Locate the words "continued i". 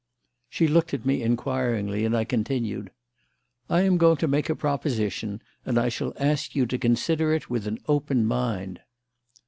2.23-3.81